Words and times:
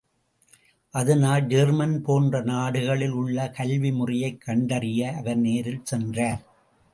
அதனால், 0.93 1.45
ஜெர்மன் 1.47 2.01
போன்ற 2.01 2.41
நாடுகளில் 2.41 3.11
உள்ள 3.11 3.49
கல்வி 3.49 3.91
முறையைக் 3.91 4.41
கண்டறிய 4.41 5.13
அவர் 5.15 5.37
நேரில் 5.37 5.83
சென்றார். 5.83 6.41